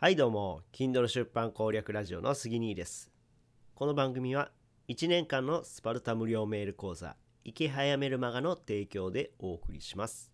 [0.00, 0.62] はいどうも。
[0.72, 3.10] Kindle 出版攻略ラジオの杉兄です。
[3.74, 4.52] この番組は
[4.86, 10.30] 1年間のスパルタ無料メール講座生き早めるマガの提供でお送りします。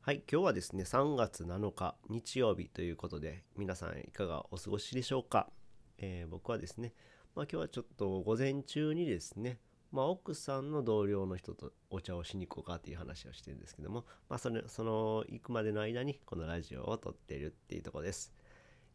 [0.00, 5.50] はい今日はですね3月7日日曜日ということで皆さんいかがお過ごしでしょうか、
[5.98, 6.94] えー、僕はですね
[7.34, 9.58] まあ今日はちょっと午前中にですね
[9.90, 18.32] まあ、奥さんの同僚の人とお茶をしに行こうかっていう話をしてるんですけども、まあ、そのその行くまでの間にこのラジオを撮ってるっていうとこです。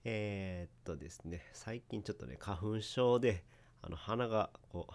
[0.04, 3.44] えー、っとですね、最近ちょっとね、花粉症で、
[3.82, 4.88] あの鼻がこ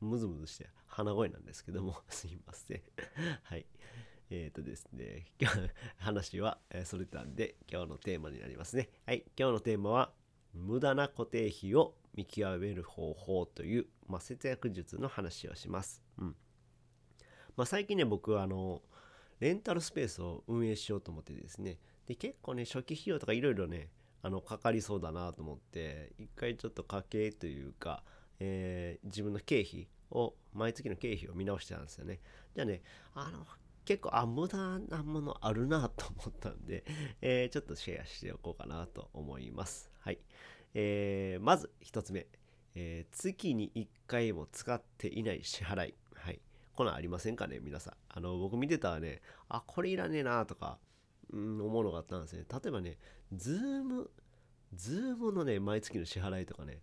[0.00, 2.82] う、ムズムズして鼻声なんですけども、 すいません。
[3.42, 3.66] はい。
[4.30, 8.90] えー、っとですね、今日、話は、えそれたんで、今日のテーマになりますね。
[9.06, 9.24] はい。
[9.38, 10.12] 今日のテーマは、
[10.52, 16.02] 無駄な固定費を見極める方法という、まあ、節約術の話をします。
[16.18, 16.36] うん。
[17.56, 18.82] まあ、最近ね、僕はあの、
[19.40, 23.88] レンタルスペースを運営しようと思ってですね、で結構ね、初期費用とかいろいろね、
[24.22, 28.02] あのかかりそうだなと思って一回ちょっと家計というか、
[28.40, 32.20] えー、自分の経費を毎月の経費を見直してたんですよね。
[32.54, 32.82] じゃあね
[33.14, 33.46] あの
[33.84, 36.84] 結構あ無駄なものあるなと思ったんで、
[37.22, 39.90] えー、ちょっとシェアしておこうかなと思います。
[40.00, 40.18] はい、
[40.74, 42.26] えー、まず1つ目、
[42.74, 45.94] えー、月に1回も使っていない支払い。
[46.14, 46.40] はい。
[46.74, 47.96] こんなんありませんかね皆さん。
[48.10, 50.78] あの僕見てたらねあこれいらねえなとか、
[51.32, 52.44] 思うのがあったんですね。
[52.50, 52.98] 例えばね、
[53.32, 56.82] Zoom、Zoom のね、毎月の支払いとかね、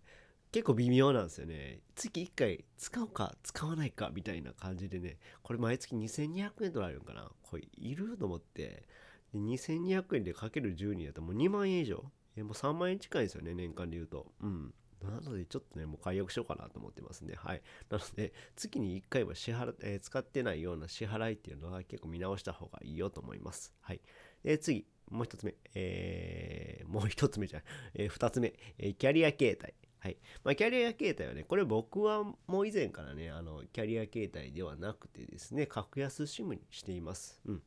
[0.51, 1.81] 結構微妙なんですよね。
[1.95, 8.87] 月1回使おうか使わないかみたいな感じでね、これ毎月2200円取られるんかなこれいると思って、
[9.35, 12.05] 2200円でかける12やったらもう2万円以上
[12.37, 14.27] えもう3万円近いですよね、年間で言うと。
[14.41, 14.73] うん。
[15.03, 17.35] なので、ちょっとね、もう解約しようかなと思ってますね。
[17.37, 17.61] はい。
[17.89, 23.73] なので、月に1回は支払、えー、使ってないような支払いっていうのは結構見直した方がいいよと思います。
[23.81, 24.01] はい。
[24.45, 25.55] で、次、もう一つ目。
[25.73, 27.65] えー、もう一つ目じゃない。
[27.95, 28.53] えー、二つ目。
[28.77, 29.73] えー、キャリア形態。
[29.99, 30.17] はい。
[30.43, 37.41] まあ、キャリア形態はね、これ僕はもう以前からね、あの、キャリア形態ではなくてですね、格安 SIM にしています。
[37.45, 37.63] うん。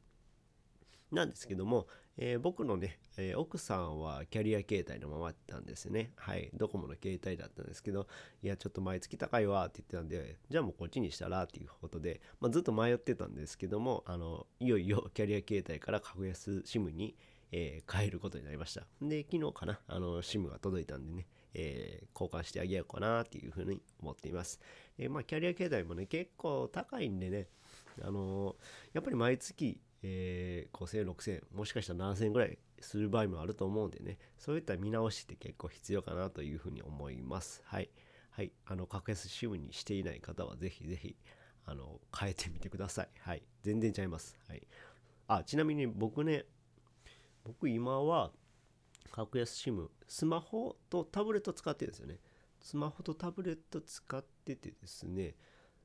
[1.11, 1.87] なんですけども、
[2.19, 6.13] えー、僕のね、えー、奥さんはキャリア携帯のままだったんですね。
[6.17, 6.51] はい。
[6.55, 8.09] ドコモの携帯だったんですけど、
[8.43, 17.17] いや、ちょっと毎月高いわって言ってたんで、じゃあもうこっちにしたらっていうことで、まあ、ずっと迷ってたんですけども、あの、いよいよ キャリア携帯から格安 SIM に、
[17.53, 18.87] えー、変えることになりました。
[19.01, 24.61] で、昨日かな、あの、SIM が届いたんでね、えー、交換してあげようかなっていうふうに思っています。
[24.99, 27.49] え、まあ、キャリア携帯もね、結構高いんでね、
[28.03, 28.57] あの
[28.93, 34.19] やっぱり毎月えー、5000円6000もしかしたら7000円ぐらいする場合もあると思うんでね。
[34.39, 37.63] そういった見直しって結構必要かなというふうに思います。
[37.65, 37.91] はい。
[38.31, 38.53] はい。
[38.67, 41.17] あの格安 SIM にしていない方はぜひぜひ
[41.65, 43.09] あの変えてみてください。
[43.21, 43.43] はい。
[43.63, 44.39] 全然ちゃいます。
[44.49, 44.67] はい。
[45.27, 46.45] あちなみに僕ね
[47.45, 48.31] 僕今は
[49.11, 52.21] 格安 SIM スマホとタブレット使ってるんですよね。
[52.61, 55.35] スマホとタブレット使っててですね、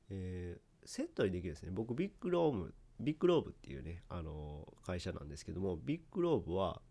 [0.10, 1.72] えー、セットにできるんですね。
[1.72, 6.82] 僕ビッグロームビッグローブっていうね、あの会社なんですけども、ビッグローブは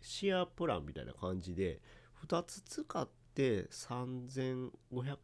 [0.00, 1.80] シェアプランみたいな感じで、
[2.26, 4.70] 2つ使って3500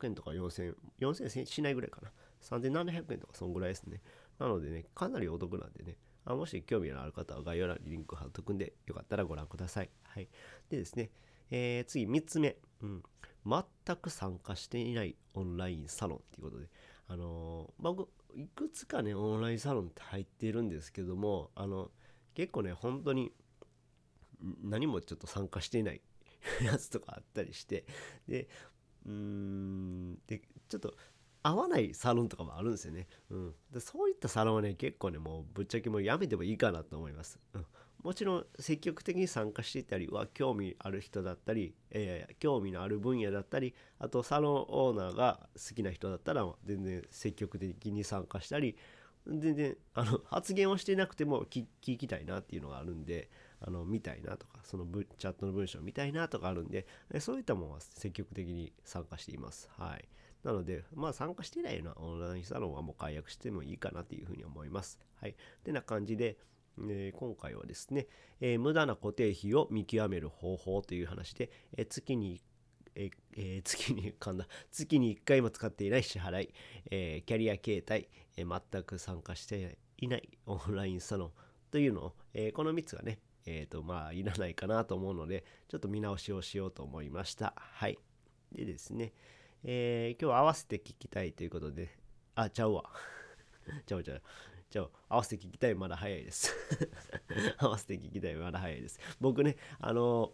[0.05, 2.11] 円とか4000 4000円しないぐらいかな。
[2.43, 4.03] 3700円とかそんぐらいですね。
[4.39, 9.91] なのでね、かなりお得なんでね、あもし興味のある方は概要欄にリンク貼っとくんで、よかったらご覧ください。
[10.03, 10.29] はい。
[10.69, 11.11] でですね、
[11.51, 13.03] えー、次3つ目、うん。
[13.47, 16.69] 全く参加していないオンラインサロンっていうことで、
[17.11, 21.91] あの、僕、いくつかねオンラインサロンって入っているんですけどもあの
[22.35, 23.33] 結構ね本当に
[24.63, 26.01] 何もちょっと参加していない
[26.63, 27.85] やつとかあったりして
[28.27, 28.49] で
[29.05, 30.95] うーんでちょっと
[31.43, 37.67] 合わないサロンとかもあるんですよね、うん、でそういったサロンはね結構ねもうぶっちゃけもうやめてもいいかなと思います、うん、
[38.03, 48.77] もちろん積極的に参加していたりは興味ある人だったり、えー、興味のある分野だったりあとサロンオーナーが好きな人だったら全然積極的に参加したり
[49.27, 53.29] 全然あの発言をしてなくても聞きたいなっていうのがあるんで
[53.61, 54.87] あの見たいなとかその
[55.19, 56.87] チャットの文章を見たいなとかあるんで
[57.19, 59.69] そういったものは積極的に参加しています。
[59.77, 60.09] はい。
[60.43, 64.99] なのでまあ参加してないようなオンラインサロンはもう解約してもいいかなっていうふうに思います。
[65.21, 65.35] はい。
[65.63, 66.39] てな感じで
[66.79, 68.07] 今回はですね、
[68.59, 71.51] 無駄な固定費を見極める方法という話で、
[71.89, 72.41] 月に
[72.97, 76.53] えー、月に噛んだ月に1回も使っていない支払い、
[76.89, 81.31] キャリア形態、全く参加していないオンラインサロン
[81.71, 82.15] というのを、
[82.55, 87.55] この3つがね、えーとまあ、いらないかなと思うのでちょっと見直しをしようと思いました。
[87.57, 87.99] はい。
[88.53, 89.13] でですね、
[89.65, 91.97] え今日合わせて聞きたいということで
[92.35, 92.91] あ ちゃうわ。
[93.87, 94.23] ちゃうちゃう
[94.71, 96.55] じゃあ合わせて聞きたいまだ早いです
[97.59, 100.33] 合わせて聞きたいまだ早いです僕ねあの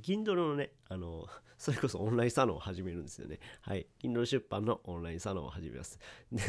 [0.00, 1.26] Kindle のね、あの、
[1.56, 3.38] それこそオンラインサロンを始めるんですよね。
[3.60, 3.86] はい。
[4.02, 5.98] Kindle 出版のオンラインサロンを始めます。
[6.32, 6.42] で、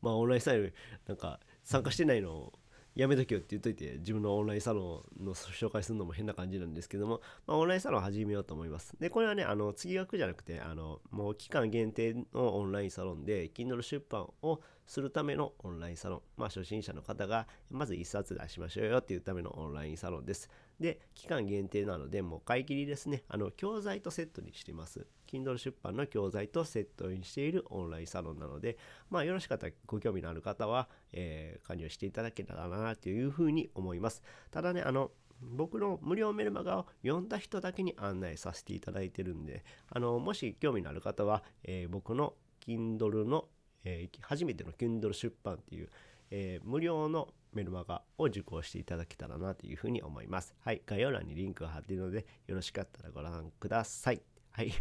[0.00, 0.72] まあ、オンラインサロン、
[1.06, 2.52] なんか、参加してないのを
[2.94, 8.94] やめとけよって言っといて、自分のオンラインサロンの紹介するのも変な感じなんですけども、まあ、オンラインサロンを始めようと思います。
[9.00, 16.22] で、これはね、あの、月額じゃなくて、あの、もう期間限定のオンラインサロンで、Kindle 出版をするためのオンラインサロン。
[16.36, 20.50] まあ、初心者の方が、まず1冊出しましょうよっていうためのオンラインサロンです。
[20.78, 23.22] で、期間限定なので、もう買い切りですね。
[23.28, 25.06] あの、教材とセットにしています。
[25.26, 28.76] Kindle 出版の教材とセットにしているオンラインサロンなので、
[29.10, 34.22] まあ、よろしかったらご興味のある方は、えー、加入していただけたらなというふうに思います。
[34.50, 35.10] ただね、あの、
[35.40, 42.34] 僕の無料メルマガを読んだ人だけに案内させていただいてるんで、あの、もし興味のある方は、えー、僕の
[42.66, 43.48] Kindle の、
[43.84, 45.88] えー、初めての Kindle 出版っていう、
[46.30, 50.54] えー、無料のメルマガを受講していただけたらなというふうに思います。
[50.60, 50.82] はい。
[50.84, 54.22] 概要欄にリンクを貼っているので、よろしかったらご覧ください。
[54.50, 54.72] はい。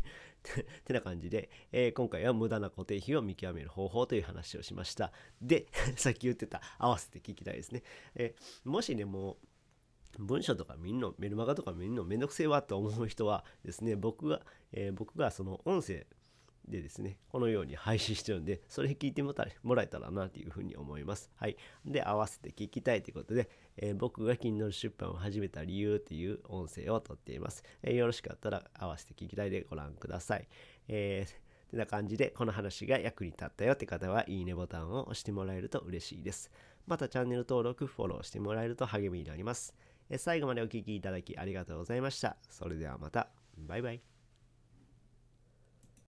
[0.86, 5.12] てな感じで、えー、今回は無駄な固定費を見極める方法という話をしました。
[5.42, 7.84] で、 さっき言ってた合わせて聞きたいですね。
[8.16, 9.38] えー、もしね、も
[10.20, 16.06] う文章とか見んの、メルマガとか見んのめんどくせえわと思う人はですね、僕が、えー、僕がその音声
[16.68, 19.34] でですね、このように配信してるんで、それ聞いても
[19.76, 21.30] らえたらなというふうに思います。
[21.36, 21.58] はい。
[21.86, 27.64] で、合わせて聞きたいということで、えー、僕が Kindle 出版を始めた理由っていう音声をとっています。
[27.82, 30.48] えー、よろしかったら合わせて聞きたいでご覧ください。
[30.88, 36.52] えー、てな感じで、この話が役に立ったよって方は、いいねボタンを押してもらえると嬉しいです。
[36.86, 39.74] またチャンネル登録、フォローしてもらえると励みになります。
[40.10, 42.38] え最後までお聴きいただきありがとうございました。
[42.50, 43.30] それではまた。
[43.58, 44.13] バイバイ。